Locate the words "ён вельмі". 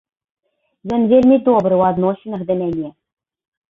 0.95-1.37